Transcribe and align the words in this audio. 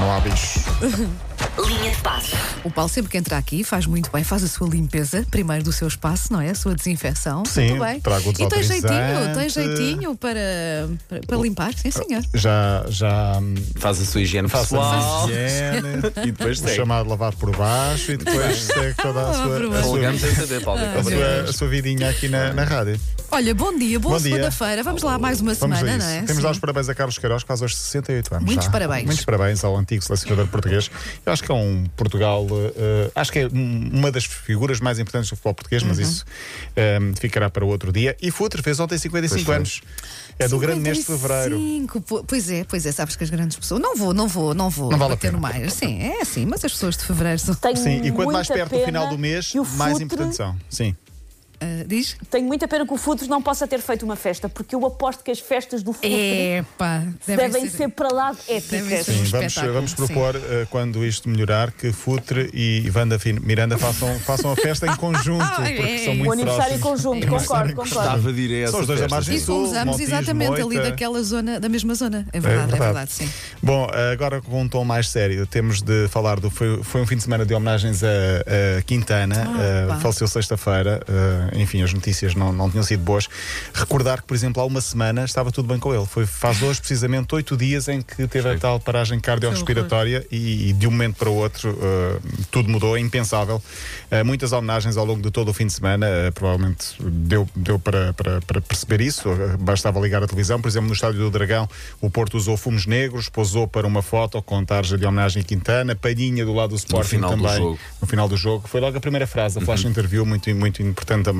Não 0.00 0.10
há 0.12 0.20
bicho. 0.20 0.60
Linha 1.66 1.90
de 1.90 1.96
passe. 1.98 2.32
O 2.64 2.70
Paulo 2.70 2.88
sempre 2.88 3.10
que 3.10 3.18
entra 3.18 3.36
aqui 3.36 3.64
faz 3.64 3.86
muito 3.86 4.10
bem, 4.10 4.22
faz 4.24 4.42
a 4.42 4.48
sua 4.48 4.68
limpeza, 4.68 5.26
primeiro 5.30 5.62
do 5.62 5.72
seu 5.72 5.88
espaço, 5.88 6.32
não 6.32 6.40
é? 6.40 6.50
A 6.50 6.54
sua 6.54 6.74
desinfecção. 6.74 7.44
Sim, 7.44 7.70
muito 7.70 7.84
bem. 7.84 8.00
trago 8.00 8.28
o 8.28 8.32
E 8.32 8.48
tem 8.48 8.62
jeitinho, 8.62 9.34
tem 9.34 9.48
jeitinho 9.48 10.16
para, 10.16 10.38
para, 11.08 11.20
para 11.26 11.36
limpar, 11.38 11.72
sim 11.74 11.90
senhor. 11.90 12.22
Já, 12.34 12.84
já 12.88 13.38
hum, 13.40 13.54
Faz 13.76 14.00
a 14.00 14.04
sua 14.04 14.20
higiene 14.22 14.48
a 14.52 14.58
pessoal. 14.58 15.28
higiene, 15.28 16.02
E 16.28 16.32
depois 16.32 16.58
o 16.58 16.62
segue. 16.62 16.76
chamado 16.76 17.08
lavar 17.08 17.34
por 17.34 17.54
baixo 17.56 18.12
e 18.12 18.16
depois 18.16 18.58
segue 18.58 18.94
toda 18.94 19.28
a 19.28 19.34
sua, 19.34 19.42
por 19.44 19.64
a 19.76 19.82
sua, 19.82 19.90
Alugamos 19.92 20.20
sem 20.20 20.34
saber, 20.34 20.62
Paulo. 20.62 20.80
Ah, 20.82 20.98
a 20.98 21.02
sua, 21.02 21.50
a 21.50 21.52
sua 21.52 21.68
vidinha 21.68 22.08
aqui 22.10 22.28
na, 22.28 22.52
na 22.52 22.64
rádio. 22.64 22.98
Olha, 23.32 23.54
bom 23.54 23.76
dia, 23.78 23.98
boa 24.00 24.16
Bom 24.16 24.20
dia. 24.22 24.32
segunda-feira. 24.32 24.82
Vamos 24.82 25.02
lá, 25.04 25.16
mais 25.16 25.40
uma 25.40 25.54
Vamos 25.54 25.78
semana, 25.78 25.94
a 25.94 26.06
não 26.06 26.12
é? 26.14 26.16
Temos 26.22 26.36
Sim. 26.36 26.42
dar 26.42 26.50
os 26.50 26.58
parabéns 26.58 26.88
a 26.88 26.94
Carlos 26.96 27.16
Queiroz, 27.16 27.42
que 27.44 27.46
faz 27.48 27.62
hoje 27.62 27.76
68 27.76 28.34
anos. 28.34 28.44
Muitos 28.44 28.64
já. 28.64 28.70
parabéns. 28.72 29.04
Muitos 29.06 29.24
parabéns 29.24 29.62
ao 29.62 29.76
antigo 29.76 30.02
selecionador 30.02 30.48
português. 30.48 30.90
Eu 31.24 31.32
acho 31.32 31.44
que 31.44 31.50
é 31.52 31.54
um 31.54 31.84
Portugal, 31.96 32.44
eh, 32.76 33.10
acho 33.14 33.30
que 33.30 33.38
é 33.38 33.46
um- 33.46 33.90
uma 33.92 34.10
das 34.10 34.24
figuras 34.24 34.80
mais 34.80 34.98
importantes 34.98 35.30
do 35.30 35.36
futebol 35.36 35.54
português, 35.54 35.82
mas 35.84 35.98
Uhum. 35.98 36.02
isso 36.02 36.24
eh, 36.74 36.98
ficará 37.20 37.48
para 37.48 37.64
outro 37.64 37.92
dia. 37.92 38.16
E 38.20 38.32
Futre 38.32 38.62
fez 38.62 38.80
ontem 38.80 38.98
55 38.98 39.44
foi. 39.46 39.56
anos. 39.56 39.80
É 40.36 40.48
do 40.48 40.58
grande 40.58 40.80
mês 40.80 40.98
de 40.98 41.04
fevereiro. 41.04 41.56
55, 41.56 42.00
po- 42.00 42.24
Pois 42.24 42.50
é, 42.50 42.64
pois 42.64 42.84
é, 42.84 42.90
sabes 42.92 43.14
que 43.14 43.22
as 43.22 43.30
grandes 43.30 43.56
pessoas. 43.56 43.80
Não 43.80 43.94
vou, 43.96 44.12
não 44.12 44.26
vou, 44.26 44.54
não 44.54 44.68
vou 44.70 44.90
Não 44.90 44.98
vale 44.98 45.12
a 45.12 45.16
bater 45.16 45.28
pena. 45.28 45.34
no 45.34 45.40
mais. 45.40 45.72
Sim, 45.74 46.00
é 46.02 46.20
assim, 46.20 46.44
mas 46.46 46.64
as 46.64 46.72
pessoas 46.72 46.96
de 46.96 47.04
fevereiro 47.04 47.38
são. 47.38 47.54
Tenho 47.54 47.76
Sim, 47.76 48.00
e 48.02 48.10
quanto 48.10 48.32
mais 48.32 48.48
muita 48.48 48.54
perto 48.64 48.70
do 48.72 48.84
pena 48.84 48.86
final 48.86 49.08
do 49.08 49.18
mês, 49.18 49.48
que 49.52 49.60
o 49.60 49.64
mais 49.64 49.92
Futre- 49.92 50.04
importantes 50.04 50.36
são. 50.36 50.56
Sim. 50.68 50.96
Ah, 51.60 51.84
diz? 51.86 52.16
Tenho 52.30 52.46
muita 52.46 52.66
pena 52.66 52.86
que 52.86 52.92
o 52.94 52.96
Futres 52.96 53.28
não 53.28 53.42
possa 53.42 53.66
ter 53.68 53.80
feito 53.80 54.02
uma 54.04 54.16
festa, 54.16 54.48
porque 54.48 54.74
eu 54.74 54.84
aposto 54.86 55.22
que 55.22 55.30
as 55.30 55.38
festas 55.40 55.82
do 55.82 55.92
Futre 55.92 56.10
Epá, 56.10 57.02
devem 57.26 57.68
ser 57.68 57.88
para 57.90 58.08
lá 58.12 58.32
de 58.32 58.38
devem 58.70 58.78
épicas. 58.96 59.06
ser. 59.06 59.12
Sim, 59.12 59.20
um 59.20 59.24
vamos, 59.24 59.44
espetáculo, 59.46 59.72
vamos 59.74 59.94
propor, 59.94 60.36
eh, 60.36 60.66
quando 60.70 61.04
isto 61.04 61.28
melhorar, 61.28 61.70
que 61.70 61.92
Futre 61.92 62.50
e 62.54 62.90
Wanda 62.94 63.18
Miranda 63.42 63.76
façam, 63.76 64.18
façam 64.20 64.50
a 64.52 64.56
festa 64.56 64.86
em 64.86 64.96
conjunto, 64.96 65.44
porque 65.54 65.72
é. 65.82 65.98
são 66.04 66.14
O 66.14 66.16
muito 66.16 66.32
aniversário 66.32 66.76
em 66.76 66.78
próximos. 66.80 67.04
conjunto, 67.04 67.26
concordo, 67.26 67.74
concordo. 67.74 67.98
Estava 68.00 68.30
essa 68.30 68.70
São 68.72 68.80
os 68.80 68.86
dois 68.86 69.00
da 69.00 69.08
margem. 69.08 69.34
E 69.36 69.40
sul. 69.40 69.54
fomos 69.56 69.72
ambos 69.76 69.86
Montijo, 69.86 70.02
exatamente 70.08 70.52
ali 70.52 70.62
Moita. 70.62 70.82
daquela 70.90 71.22
zona, 71.22 71.60
da 71.60 71.68
mesma 71.68 71.94
zona. 71.94 72.26
É 72.32 72.40
verdade, 72.40 72.74
é 72.74 72.78
verdade, 72.78 73.12
sim. 73.12 73.28
Bom, 73.62 73.86
agora 74.12 74.40
com 74.40 74.62
um 74.62 74.68
tom 74.68 74.84
mais 74.84 75.08
sério, 75.08 75.46
temos 75.46 75.82
de 75.82 76.08
falar 76.08 76.40
do. 76.40 76.48
Foi, 76.50 76.82
foi 76.82 77.02
um 77.02 77.06
fim 77.06 77.16
de 77.16 77.22
semana 77.22 77.44
de 77.44 77.52
homenagens 77.52 78.02
a, 78.02 78.08
a 78.78 78.82
Quintana, 78.82 79.44
Ah, 79.46 79.62
eh, 79.62 79.86
pá. 79.88 79.96
faleceu 79.98 80.26
sexta-feira, 80.26 81.02
eh, 81.08 81.49
enfim, 81.54 81.82
as 81.82 81.92
notícias 81.92 82.34
não, 82.34 82.52
não 82.52 82.70
tinham 82.70 82.84
sido 82.84 83.02
boas. 83.02 83.28
Recordar 83.72 84.20
que, 84.20 84.26
por 84.26 84.34
exemplo, 84.34 84.62
há 84.62 84.64
uma 84.64 84.80
semana 84.80 85.24
estava 85.24 85.50
tudo 85.50 85.68
bem 85.68 85.78
com 85.78 85.94
ele. 85.94 86.06
Foi, 86.06 86.26
faz 86.26 86.60
hoje 86.62 86.80
precisamente 86.80 87.34
oito 87.34 87.56
dias 87.56 87.88
em 87.88 88.02
que 88.02 88.26
teve 88.26 88.48
a 88.48 88.58
tal 88.58 88.80
paragem 88.80 89.18
cardiorrespiratória 89.18 90.26
e, 90.30 90.70
e 90.70 90.72
de 90.72 90.86
um 90.86 90.90
momento 90.90 91.16
para 91.16 91.28
o 91.28 91.34
outro 91.34 91.76
eh, 91.80 92.18
tudo 92.50 92.68
mudou, 92.68 92.96
é 92.96 93.00
impensável. 93.00 93.62
Eh, 94.10 94.22
muitas 94.22 94.52
homenagens 94.52 94.96
ao 94.96 95.04
longo 95.04 95.22
de 95.22 95.30
todo 95.30 95.50
o 95.50 95.54
fim 95.54 95.66
de 95.66 95.72
semana, 95.72 96.06
eh, 96.06 96.30
provavelmente 96.30 96.94
deu, 97.00 97.48
deu 97.54 97.78
para, 97.78 98.12
para, 98.12 98.40
para 98.40 98.60
perceber 98.60 99.00
isso, 99.00 99.28
bastava 99.58 100.00
ligar 100.00 100.22
a 100.22 100.26
televisão. 100.26 100.60
Por 100.60 100.68
exemplo, 100.68 100.88
no 100.88 100.94
Estádio 100.94 101.20
do 101.20 101.30
Dragão, 101.30 101.68
o 102.00 102.10
Porto 102.10 102.36
usou 102.36 102.56
fumos 102.56 102.86
negros, 102.86 103.28
posou 103.28 103.66
para 103.66 103.86
uma 103.86 104.02
foto 104.02 104.40
com 104.42 104.64
tarja 104.64 104.96
de 104.96 105.06
homenagem 105.06 105.42
a 105.42 105.44
Quintana, 105.44 105.94
palhinha 105.94 106.44
do 106.44 106.52
lado 106.52 106.70
do 106.70 106.76
Sporting 106.76 107.08
final 107.08 107.36
do 107.36 107.42
também. 107.42 107.58
jogo. 107.58 107.78
No 108.00 108.06
final 108.06 108.28
do 108.28 108.36
jogo. 108.36 108.68
Foi 108.68 108.80
logo 108.80 108.96
a 108.96 109.00
primeira 109.00 109.26
frase, 109.26 109.58
a 109.58 109.62
flash 109.62 109.84
interview, 109.84 110.24
muito, 110.26 110.54
muito 110.54 110.82
importante 110.82 111.24
também. 111.24 111.39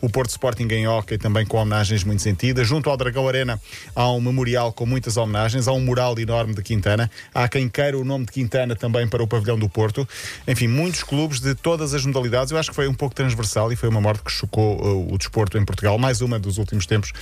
O 0.00 0.08
Porto 0.08 0.30
Sporting 0.30 0.68
em 0.70 0.86
hockey 0.86 1.18
também 1.18 1.46
com 1.46 1.56
homenagens 1.56 2.04
muito 2.04 2.22
sentidas. 2.22 2.66
Junto 2.66 2.90
ao 2.90 2.96
Dragão 2.96 3.26
Arena 3.26 3.60
há 3.94 4.10
um 4.12 4.20
memorial 4.20 4.72
com 4.72 4.86
muitas 4.86 5.16
homenagens, 5.16 5.68
há 5.68 5.72
um 5.72 5.80
mural 5.80 6.18
enorme 6.18 6.54
de 6.54 6.62
Quintana. 6.62 7.10
Há 7.34 7.48
quem 7.48 7.68
queira 7.68 7.96
o 7.98 8.04
nome 8.04 8.26
de 8.26 8.32
Quintana 8.32 8.76
também 8.76 9.08
para 9.08 9.22
o 9.22 9.26
pavilhão 9.26 9.58
do 9.58 9.68
Porto. 9.68 10.06
Enfim, 10.46 10.68
muitos 10.68 11.02
clubes 11.02 11.40
de 11.40 11.54
todas 11.54 11.94
as 11.94 12.04
modalidades. 12.04 12.50
Eu 12.50 12.58
acho 12.58 12.70
que 12.70 12.76
foi 12.76 12.88
um 12.88 12.94
pouco 12.94 13.14
transversal 13.14 13.72
e 13.72 13.76
foi 13.76 13.88
uma 13.88 14.00
morte 14.00 14.22
que 14.22 14.30
chocou 14.30 14.80
uh, 14.80 15.12
o 15.14 15.18
desporto 15.18 15.58
em 15.58 15.64
Portugal, 15.64 15.98
mais 15.98 16.20
uma 16.20 16.38
dos 16.38 16.58
últimos 16.58 16.86
tempos. 16.86 17.12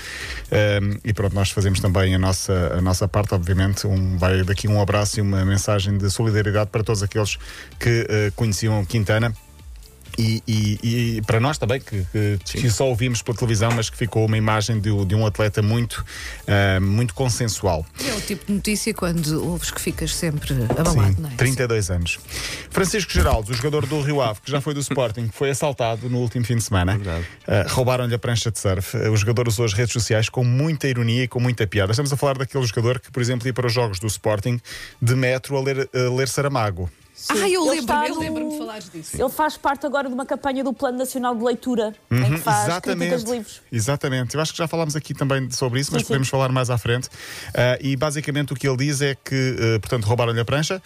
Um, 0.51 0.99
e 1.05 1.13
pronto, 1.13 1.35
nós 1.35 1.51
fazemos 1.51 1.81
também 1.81 2.15
a 2.15 2.19
nossa, 2.19 2.75
a 2.77 2.81
nossa 2.81 3.07
parte, 3.07 3.35
obviamente. 3.35 3.87
Um, 3.87 4.17
vai 4.19 4.43
daqui 4.43 4.69
um 4.69 4.81
abraço 4.81 5.19
e 5.19 5.23
uma 5.23 5.45
mensagem 5.45 5.97
de 5.97 6.11
solidariedade 6.11 6.71
para 6.71 6.83
todos 6.83 7.03
aqueles 7.03 7.37
que 7.79 8.03
uh, 8.03 8.33
conheciam 8.35 8.85
Quintana. 8.85 9.35
E, 10.19 10.43
e- 10.47 11.17
e 11.19 11.23
para 11.23 11.39
nós 11.39 11.59
também, 11.59 11.81
que, 11.81 12.05
que- 12.13 12.39
que 12.61 12.71
só 12.71 12.87
ouvimos 12.89 13.21
pela 13.23 13.37
televisão, 13.37 13.71
mas 13.73 13.91
que 13.91 13.97
ficou 13.97 14.25
uma 14.27 14.37
imagem 14.39 14.81
de, 14.81 14.91
de 15.05 15.15
um 15.15 15.27
atleta 15.27 15.61
muito, 15.63 16.05
uh, 16.47 16.81
muito 16.81 17.13
consensual. 17.15 17.85
É 18.05 18.13
o 18.15 18.21
tipo 18.21 18.47
de 18.47 18.53
notícia 18.55 18.95
quando 18.95 19.45
ouves 19.45 19.71
que 19.71 19.81
ficas 19.81 20.15
sempre 20.15 20.55
abalado, 20.71 21.15
Sim, 21.15 21.21
não 21.23 21.31
é? 21.31 21.35
32 21.37 21.91
anos. 21.91 22.19
Francisco 22.71 23.13
Geraldo, 23.13 23.51
o 23.53 23.55
jogador 23.55 23.87
do 23.87 24.01
Rio 24.01 24.21
Ave, 24.23 24.41
que 24.43 24.51
já 24.51 24.61
foi 24.61 24.73
do 24.75 24.81
Sporting, 24.81 25.29
foi 25.33 25.51
assaltado 25.51 26.09
no 26.09 26.19
último 26.19 26.45
fim 26.45 26.57
de 26.57 26.63
semana. 26.63 26.97
Uh, 26.97 27.69
Roubaram-lhe 27.75 28.15
a 28.15 28.19
prancha 28.19 28.51
de 28.51 28.59
surf. 28.59 28.97
Uh, 28.97 29.11
o 29.13 29.17
jogador 29.17 29.47
usou 29.49 29.65
as 29.65 29.73
redes 29.73 29.93
sociais 29.93 30.29
com 30.29 30.43
muita 30.45 30.89
ironia 30.89 31.25
e 31.25 31.29
com 31.29 31.41
muita 31.41 31.67
piada. 31.67 31.93
Estamos 31.93 32.13
a 32.13 32.17
falar 32.17 32.39
daquele 32.39 32.65
jogador 32.67 33.01
que, 33.01 33.11
por 33.11 33.21
exemplo, 33.23 33.47
ia 33.47 33.53
para 33.53 33.67
os 33.67 33.73
jogos 33.73 33.99
do 33.99 34.07
Sporting 34.07 34.61
de 35.01 35.15
metro 35.15 35.57
a 35.57 35.63
ler, 35.63 35.89
a 35.95 36.15
ler 36.15 36.29
Saramago. 36.29 36.91
Ah, 37.31 37.49
eu 37.49 37.65
lembro-me, 37.69 38.09
eu 38.09 38.19
lembro-me 38.19 38.51
de 38.53 38.59
falares 38.59 38.91
disso. 38.91 39.17
Ele 39.21 39.29
faz 39.31 39.57
parte 39.57 39.87
agora 39.87 40.07
de 40.09 40.15
uma 40.15 40.27
campanha 40.27 40.63
do 40.63 40.73
Plano 40.73 40.99
Nacional 40.99 41.35
de 41.35 41.43
Leitura, 41.43 41.95
em 42.11 42.17
Uhum, 42.23 42.35
que 42.35 42.39
faz 42.39 42.79
críticas 42.81 43.25
de 43.25 43.31
livros. 43.33 43.63
Exatamente. 43.73 44.35
Eu 44.35 44.41
acho 44.41 44.53
que 44.53 44.59
já 44.59 44.69
falámos 44.69 44.95
aqui 44.95 45.15
também 45.15 45.51
sobre 45.51 45.81
isso, 45.81 45.91
mas 45.93 46.03
Sim, 46.03 46.05
sim. 46.05 46.09
podemos 46.09 46.29
falar 46.29 46.51
mais 46.51 46.69
à 46.71 46.77
frente. 46.79 47.09
Ah, 47.55 47.79
e 47.81 47.97
basicamente 47.97 48.53
o 48.53 48.57
que 48.57 48.69
ele 48.69 48.77
diz 48.77 49.01
é 49.01 49.15
que, 49.15 49.57
eh, 49.59 49.79
portanto, 49.79 50.05
roubaram-lhe 50.05 50.39
a 50.41 50.45
prancha 50.45 50.81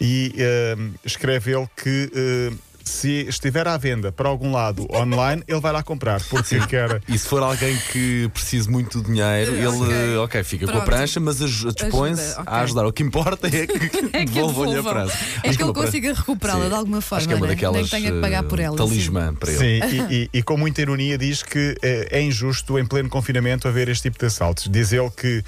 e 0.00 0.34
eh, 0.38 0.76
escreve 1.04 1.52
ele 1.54 1.68
que. 1.76 2.52
Se 2.84 3.26
estiver 3.28 3.66
à 3.66 3.76
venda 3.76 4.12
para 4.12 4.28
algum 4.28 4.52
lado 4.52 4.86
online, 4.92 5.42
ele 5.48 5.60
vai 5.60 5.72
lá 5.72 5.82
comprar, 5.82 6.20
porque 6.28 6.58
quer. 6.66 7.00
E 7.08 7.18
se 7.18 7.26
for 7.28 7.42
alguém 7.42 7.76
que 7.92 8.28
precise 8.32 8.68
muito 8.70 9.00
de 9.00 9.06
dinheiro, 9.12 9.52
ele, 9.54 10.16
ok, 10.18 10.44
fica 10.44 10.66
com 10.66 10.70
a 10.72 10.74
Pronto. 10.76 10.86
prancha, 10.86 11.18
mas 11.20 11.38
dispõe-se 11.38 12.22
Ajuda, 12.22 12.40
ok. 12.42 12.52
a 12.52 12.60
ajudar. 12.60 12.86
O 12.86 12.92
que 12.92 13.02
importa 13.02 13.46
é 13.48 13.66
que, 13.66 13.74
É 14.12 14.24
que 14.24 14.32
devolvam-lhe 14.32 14.78
a 14.78 14.82
prancha. 14.82 15.18
É 15.42 15.48
Acho 15.48 15.58
que 15.58 15.64
ele 15.64 15.72
consiga 15.72 16.12
recuperá-la 16.12 16.68
de 16.68 16.74
alguma 16.74 17.00
forma. 17.00 17.18
Acho 17.18 17.28
que 17.28 17.34
é 17.34 17.36
uma 17.36 17.46
né? 17.46 17.54
daquelas. 17.54 17.76
Nem 17.76 17.84
que 17.84 17.90
tenha 17.90 18.12
que 18.12 18.20
pagar 18.20 18.42
por 18.44 18.58
ela. 18.60 18.76
Talismã 18.76 19.34
para 19.34 19.50
ele. 19.52 19.58
Sim, 19.80 19.96
e, 20.10 20.14
e- 20.14 20.30
e 20.38 20.42
com 20.42 20.56
muita 20.56 20.80
ironia 20.82 21.16
diz 21.16 21.42
que 21.42 21.76
eh, 21.82 22.08
é 22.10 22.22
injusto 22.22 22.78
em 22.78 22.84
pleno 22.84 23.08
confinamento 23.08 23.66
haver 23.66 23.88
este 23.88 24.04
tipo 24.04 24.18
de 24.18 24.26
assaltos. 24.26 24.68
Diz 24.70 24.92
ele 24.92 25.10
que 25.10 25.42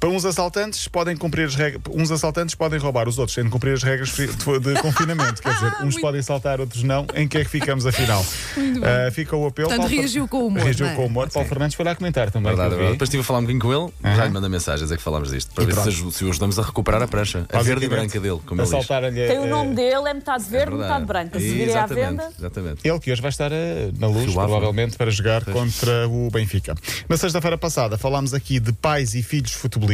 para 0.00 0.08
uns 0.10 0.24
assaltantes 0.24 0.86
podem 0.88 1.16
cumprir 1.16 1.46
as 1.46 1.54
regras, 1.54 1.82
uns 1.92 2.10
assaltantes 2.10 2.54
podem 2.54 2.78
roubar, 2.78 3.08
os 3.08 3.18
outros 3.18 3.34
têm 3.34 3.44
de 3.44 3.50
cumprir 3.50 3.74
as 3.74 3.82
regras 3.82 4.10
de, 4.10 4.80
confinamento. 4.80 5.42
Quer 5.42 5.54
dizer, 5.54 5.72
uns 5.84 6.00
podem 6.00 6.22
saltar, 6.22 6.60
outros 6.60 6.82
não. 6.82 7.06
Em 7.14 7.26
que 7.26 7.38
é 7.38 7.44
que 7.44 7.50
ficamos 7.50 7.86
afinal? 7.86 8.24
Ah, 8.80 9.10
fica 9.10 9.36
o 9.36 9.46
apelo. 9.46 9.68
Portanto, 9.68 9.86
Paulo 9.88 9.96
reagiu 9.96 10.28
com 10.28 10.46
humor, 10.46 10.62
Reagiu 10.62 10.86
é? 10.86 10.94
com 10.94 11.06
humor. 11.06 11.28
Paulo 11.30 11.48
Fernandes 11.48 11.74
foi 11.74 11.84
lá 11.84 11.94
comentar 11.94 12.30
também. 12.30 12.48
Verdade, 12.54 12.70
verdade. 12.70 12.92
Depois 12.92 13.08
estive 13.08 13.22
a 13.22 13.24
falar 13.24 13.40
um 13.40 13.42
bocadinho 13.42 13.60
com 13.62 13.72
ele, 13.72 13.92
Aham. 14.04 14.16
já 14.16 14.24
lhe 14.24 14.30
manda 14.30 14.48
mensagens, 14.48 14.90
é 14.92 14.96
que 14.96 15.02
falámos 15.02 15.30
disto, 15.30 15.52
para 15.52 15.64
E 15.64 15.66
ver 15.66 15.74
se, 15.74 15.82
pronto. 15.82 16.12
se 16.12 16.24
o 16.24 16.30
ajudamos 16.30 16.58
a 16.58 16.62
recuperar 16.62 17.02
a 17.02 17.08
prancha, 17.08 17.44
a 17.52 17.62
verde 17.62 17.86
e 17.86 17.88
branca 17.88 18.20
dele, 18.20 18.40
como 18.46 18.60
ele 18.62 18.70
diz. 18.70 18.86
Tem 19.28 19.38
o 19.38 19.46
nome 19.46 19.74
dele, 19.74 20.08
é 20.08 20.14
metade 20.14 20.44
verde, 20.44 20.70
Verdade. 20.76 20.82
metade 20.82 21.04
branca. 21.06 21.40
Se 21.40 21.48
virem 21.48 21.64
à 21.64 21.78
Exatamente, 21.78 22.08
venda. 22.10 22.28
Exatamente. 22.38 22.88
Ele 22.88 23.00
que 23.00 23.12
hoje 23.12 23.22
vai 23.22 23.30
estar 23.30 23.50
eh, 23.52 23.90
na 23.98 24.06
luz, 24.06 24.32
provavelmente, 24.32 24.96
para 24.96 25.10
jogar 25.10 25.44
contra 25.44 26.08
o 26.08 26.30
Benfica. 26.30 26.74
Na 27.08 27.16
sexta-feira 27.16 27.58
passada 27.58 27.98
falámos 27.98 28.32
aqui 28.32 28.60
de 28.60 28.72
pais 28.72 29.14
e 29.14 29.22
filhos 29.22 29.52
futebolistas, 29.52 29.87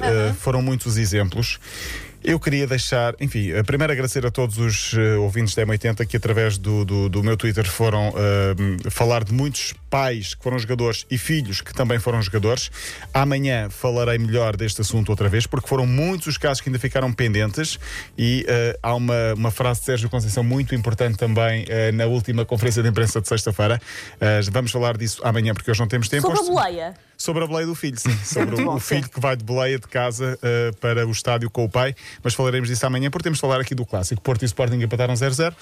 eh, 0.00 0.32
foram 0.38 0.62
muitos 0.62 0.86
os 0.86 0.96
exemplos. 0.96 1.58
Eu 2.22 2.38
queria 2.38 2.66
deixar, 2.66 3.14
enfim, 3.18 3.52
a 3.52 3.64
primeiro 3.64 3.92
agradecer 3.92 4.26
a 4.26 4.30
todos 4.30 4.58
os 4.58 4.92
eh, 4.94 5.16
ouvintes 5.16 5.54
da 5.54 5.64
M80 5.64 6.06
que 6.06 6.16
através 6.16 6.58
do, 6.58 6.84
do, 6.84 7.08
do 7.08 7.22
meu 7.22 7.36
Twitter 7.36 7.66
foram 7.66 8.12
eh, 8.14 8.90
falar 8.90 9.24
de 9.24 9.32
muitos 9.32 9.74
pais 9.90 10.34
que 10.34 10.42
foram 10.42 10.58
jogadores 10.58 11.04
e 11.10 11.18
filhos 11.18 11.60
que 11.60 11.74
também 11.74 11.98
foram 11.98 12.22
jogadores. 12.22 12.70
Amanhã 13.12 13.68
falarei 13.68 14.16
melhor 14.16 14.56
deste 14.56 14.80
assunto 14.80 15.10
outra 15.10 15.28
vez, 15.28 15.46
porque 15.46 15.68
foram 15.68 15.84
muitos 15.84 16.28
os 16.28 16.38
casos 16.38 16.60
que 16.60 16.68
ainda 16.68 16.78
ficaram 16.78 17.12
pendentes 17.12 17.78
e 18.16 18.46
eh, 18.48 18.78
há 18.82 18.94
uma, 18.94 19.34
uma 19.34 19.50
frase 19.50 19.80
de 19.80 19.86
Sérgio 19.86 20.08
Conceição 20.08 20.44
muito 20.44 20.74
importante 20.74 21.18
também 21.18 21.64
eh, 21.68 21.90
na 21.90 22.06
última 22.06 22.44
conferência 22.44 22.82
de 22.82 22.88
imprensa 22.88 23.20
de 23.20 23.28
sexta-feira. 23.28 23.80
Eh, 24.20 24.40
vamos 24.52 24.70
falar 24.70 24.96
disso 24.96 25.20
amanhã, 25.24 25.52
porque 25.52 25.70
hoje 25.70 25.80
não 25.80 25.88
temos 25.88 26.08
tempo. 26.08 26.22
Sobre 26.22 26.38
a 26.38 26.42
boleia. 26.42 26.94
Sobre 27.16 27.44
a 27.44 27.46
boleia 27.46 27.66
do 27.66 27.74
filho, 27.74 27.98
sim. 27.98 28.16
Sobre 28.24 28.62
o, 28.62 28.74
o 28.76 28.80
filho 28.80 29.08
que 29.08 29.20
vai 29.20 29.36
de 29.36 29.44
boleia 29.44 29.78
de 29.78 29.88
casa 29.88 30.38
para 30.80 31.06
o 31.06 31.10
estádio 31.10 31.50
com 31.50 31.64
o 31.64 31.68
pai. 31.68 31.94
Mas 32.22 32.32
falaremos 32.32 32.68
disso 32.68 32.86
amanhã, 32.86 33.10
porque 33.10 33.24
temos 33.24 33.38
de 33.38 33.42
falar 33.42 33.60
aqui 33.60 33.74
do 33.74 33.84
clássico. 33.84 34.22
Porto 34.22 34.42
e 34.42 34.46
Sporting 34.46 34.80
empataram 34.80 35.12
0-0. 35.12 35.52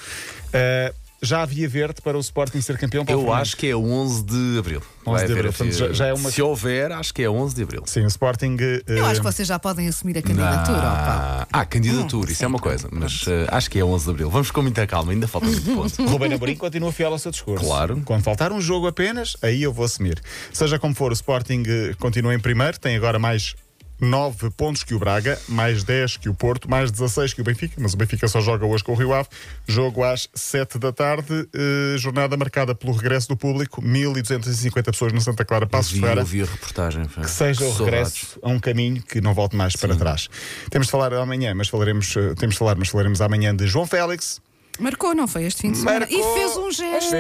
Já 1.21 1.43
havia 1.43 1.69
verde 1.69 2.01
para 2.01 2.17
o 2.17 2.21
Sporting 2.21 2.61
ser 2.61 2.79
campeão? 2.79 3.05
Paulo 3.05 3.23
Eu 3.23 3.33
acho 3.33 3.57
que 3.57 3.67
é 3.67 3.75
11 3.77 4.23
de 4.23 4.59
abril. 4.59 4.81
11 5.05 5.17
Vai 5.19 5.27
de 5.27 5.33
abril, 5.33 5.53
portanto, 5.53 5.73
já- 5.77 5.93
já 5.93 6.07
é 6.07 6.15
uma- 6.15 6.31
Se 6.31 6.41
houver, 6.41 6.93
acho 6.93 7.13
que 7.13 7.23
é 7.23 7.29
11 7.31 7.57
de 7.57 7.63
abril. 7.65 7.83
Sim, 7.87 8.03
o 8.05 8.07
Sporting. 8.07 8.57
eh, 8.61 8.83
Eu 8.87 9.05
acho 9.05 9.21
que 9.21 9.27
vocês 9.27 9.49
já 9.49 9.59
podem 9.59 9.89
assumir 9.89 10.17
a 10.19 10.23
candidatura, 10.23 10.79
ó, 10.79 11.07
Paulo. 11.07 11.47
Ah, 11.53 11.65
candidatura, 11.67 12.31
isso 12.31 12.45
é 12.45 12.47
uma 12.47 12.61
coisa, 12.61 12.89
mas 12.93 13.25
eh, 13.27 13.47
acho 13.51 13.69
que 13.69 13.79
é 13.81 13.85
11 13.85 14.05
de 14.05 14.11
abril. 14.13 14.31
Vamos 14.31 14.51
com 14.53 14.63
muita 14.63 14.87
calma, 14.87 15.11
ainda 15.11 15.27
falta 15.27 15.49
muito 15.49 15.65
ponto. 15.75 16.05
Rubén 16.07 16.33
Amorim 16.35 16.55
continua 16.55 16.93
fiel 16.93 17.11
ao 17.13 17.19
seu 17.19 17.33
discurso. 17.33 17.65
Claro. 17.65 18.01
Quando 18.05 18.23
faltar 18.23 18.53
um 18.53 18.61
jogo 18.61 18.87
apenas, 18.87 19.37
aí 19.43 19.63
eu 19.63 19.73
vou 19.73 19.85
assumir. 19.85 20.21
Seja 20.53 20.79
como 20.79 20.95
for, 20.95 21.11
o 21.11 21.15
Sporting 21.15 21.65
eh, 21.67 21.95
continua 21.99 22.33
em 22.35 22.39
primeiro, 22.39 22.79
tem 22.79 22.95
agora 22.97 23.19
mais 23.19 23.57
9 24.01 24.51
pontos 24.51 24.85
que 24.85 24.95
o 24.95 24.99
Braga, 24.99 25.39
mais 25.49 25.83
10 25.83 26.17
que 26.19 26.29
o 26.29 26.35
Porto, 26.35 26.71
mais 26.71 26.91
16 26.91 27.35
que 27.35 27.41
o 27.41 27.45
Benfica, 27.45 27.75
mas 27.79 27.95
o 27.95 27.97
Benfica 27.97 28.29
só 28.29 28.41
joga 28.41 28.65
hoje 28.65 28.85
com 28.85 28.93
o 28.93 28.95
Rio 28.95 29.13
Ave. 29.13 29.29
Jogo 29.67 30.05
às 30.05 30.29
7 30.35 30.79
da 30.79 30.93
tarde, 30.93 31.49
eh, 31.55 31.97
jornada 31.99 32.37
marcada 32.37 32.75
pelo 32.75 32.93
regresso 32.93 33.29
do 33.29 33.37
público, 33.37 33.83
1250 33.83 34.93
pessoas 34.93 35.13
no 35.13 35.21
Santa 35.21 35.45
Clara 35.45 35.67
Passos 35.67 35.93
Vi, 35.93 36.01
Ferreira. 36.01 36.21
eu 36.21 36.27
vi 36.27 36.43
a 36.43 36.47
reportagem. 36.47 37.05
pá. 37.07 37.23
Que 37.23 37.31
seja 37.31 37.65
o 37.65 37.73
regresso 37.73 38.39
a 38.43 38.49
um 38.49 38.59
caminho 38.61 39.03
que 39.03 39.21
não 39.21 39.35
volte 39.35 39.57
mais 39.57 39.75
para 39.77 39.95
trás. 39.97 40.29
Temos 40.71 40.87
de 40.87 40.91
falar 40.91 41.13
amanhã, 41.15 41.55
mas 41.55 41.69
falaremos, 41.69 42.17
eh, 42.17 42.35
temos 42.37 42.55
de 42.55 42.59
falar, 42.59 42.77
mas 42.77 42.89
falaremos 42.89 43.21
amanhã 43.21 43.55
de 43.55 43.67
João 43.67 43.87
Félix. 43.87 44.41
Marcou, 44.79 45.15
não 45.15 45.27
foi 45.27 45.45
este 45.45 45.63
fim 45.63 45.73
de 45.73 45.79
semana? 45.79 46.01
Marcou. 46.01 46.19
E 46.19 46.35
fez 46.39 46.57
um 46.57 46.71
gesto. 46.71 47.15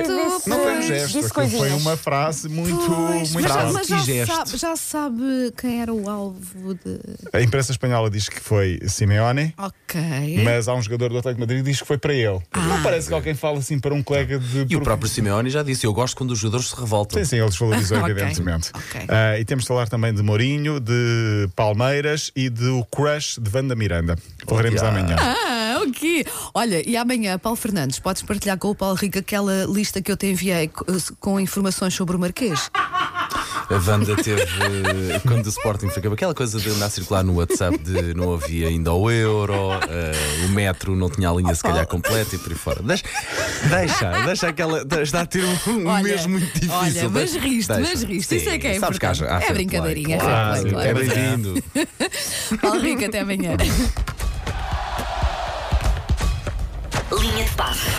Não 0.49 0.59
foi 0.63 0.79
um 0.79 0.83
gesto, 0.83 1.07
disse 1.07 1.19
aquilo 1.19 1.29
foi 1.29 1.49
coisinhas. 1.59 1.83
uma 1.83 1.97
frase 1.97 2.49
muito, 2.49 2.77
Pois, 2.87 3.33
muito 3.33 3.49
mas, 3.49 3.53
já, 3.53 3.73
mas 3.73 3.87
já, 3.87 3.99
gesto. 3.99 4.35
sabe, 4.35 4.57
já 4.57 4.77
sabe 4.77 5.23
quem 5.57 5.81
era 5.83 5.93
o 5.93 6.09
alvo 6.09 6.75
de. 6.75 7.01
A 7.33 7.41
imprensa 7.43 7.73
espanhola 7.73 8.09
diz 8.11 8.29
que 8.29 8.41
foi 8.41 8.79
Simeone. 8.87 9.55
Ok. 9.59 10.01
Mas 10.45 10.69
há 10.69 10.75
um 10.75 10.83
jogador 10.83 11.09
do 11.11 11.19
Atlético 11.19 11.35
de 11.37 11.41
Madrid 11.41 11.65
que 11.65 11.71
diz 11.71 11.81
que 11.81 11.87
foi 11.87 11.99
para 11.99 12.15
ele. 12.15 12.41
Não 12.55 12.83
parece 12.83 13.09
que 13.09 13.15
alguém 13.15 13.35
fala 13.35 13.59
assim 13.59 13.79
para 13.79 13.95
um 13.95 14.03
colega 14.03 14.39
de. 14.39 14.67
E 14.69 14.77
o 14.77 14.81
próprio 14.81 15.09
Simeone 15.09 15.51
já 15.51 15.63
disse: 15.63 15.87
Eu 15.87 15.93
gosto 15.93 16.17
quando 16.17 16.31
os 16.31 16.39
jogadores 16.39 16.69
se 16.69 16.77
revoltam. 16.77 17.19
Sim, 17.19 17.25
sim, 17.29 17.37
ele 17.37 17.49
desvalorizou, 17.49 17.99
Ok, 17.99 18.11
evidentemente. 18.11 18.71
ok. 18.75 19.01
Ah, 19.09 19.39
e 19.39 19.45
temos 19.45 19.65
de 19.65 19.69
falar 19.69 19.89
também 19.89 20.13
de 20.15 20.23
Mourinho, 20.23 20.79
de 20.81 21.49
Palmeiras 21.57 22.31
e 22.37 22.49
do 22.49 22.85
crush 22.87 23.39
de 23.41 23.51
Wanda 23.57 23.75
Miranda. 23.75 24.17
Falaremos 24.47 24.81
Olha. 24.83 24.91
amanhã. 24.91 25.17
Ok. 25.83 26.27
Olha, 26.55 26.89
e 26.89 26.97
amanhã, 26.97 27.39
Paulo 27.39 27.57
Fernandes, 27.57 27.99
podes 27.99 28.23
partilhar 28.23 28.59
com 28.59 28.69
o 28.71 28.75
Paulo 28.75 28.95
Rico 28.97 29.19
aquela 29.19 29.65
lista 29.67 30.01
que 30.03 30.11
eu 30.11 30.17
te 30.17 30.27
enviei 30.27 30.69
co- 30.69 30.85
com 31.21 31.39
informações 31.41 31.95
sobre 31.95 32.17
o 32.17 32.19
Marquês? 32.19 32.71
A 33.71 33.75
Wanda 33.91 34.17
teve, 34.17 34.41
eh, 34.43 35.21
quando 35.27 35.45
o 35.45 35.49
Sporting 35.51 35.89
foi 35.91 36.03
aquela 36.11 36.35
coisa 36.35 36.59
de 36.59 36.71
andar 36.71 36.87
a 36.87 36.91
circular 36.91 37.23
no 37.23 37.35
WhatsApp 37.35 37.77
de 37.79 38.15
não 38.15 38.33
havia 38.33 38.69
ainda 38.69 38.93
o 38.95 39.11
euro, 39.11 39.55
eh, 39.89 40.47
o 40.47 40.49
metro 40.53 40.97
não 40.97 41.11
tinha 41.11 41.29
a 41.29 41.35
linha 41.35 41.55
se 41.55 41.63
calhar 41.63 41.87
completa 41.87 42.35
e 42.35 42.39
por 42.39 42.51
aí 42.53 42.59
fora. 42.59 42.83
Deixa, 42.83 43.05
deixa, 43.69 44.23
deixa 44.25 44.49
aquela. 44.49 44.83
Está 45.03 45.21
a 45.21 45.27
ter 45.27 45.45
um, 45.45 45.87
Olha, 45.87 46.03
mês 46.03 46.25
muito 46.27 46.47
difícil. 46.55 46.73
olha, 46.75 47.09
mas 47.11 47.35
riste, 47.35 47.69
mas 47.69 48.03
riste. 48.05 48.37
Isso 48.37 48.49
é 48.49 48.59
que 48.59 48.67
é 48.69 48.79
sabes 48.79 48.99
que 48.99 49.05
há- 49.07 49.13
há 49.37 49.43
É 49.45 49.53
brincadeirinha, 49.53 50.17
é 50.17 50.19
claro, 50.19 50.63
fair 50.63 50.73
play, 50.73 50.89
É 50.89 50.93
claro. 50.93 51.09
bem-vindo. 51.09 51.65
Paulo 52.63 52.81
Rico, 52.81 53.05
até 53.05 53.21
amanhã. 53.21 53.51